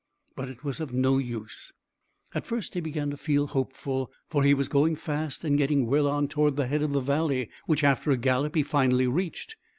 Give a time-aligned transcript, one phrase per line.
[0.35, 1.73] But it was of no use.
[2.33, 6.07] At first he began to feel hopeful, for he was going fast and getting well
[6.07, 9.57] on towards the head of the valley, which after a gallop he finally reached.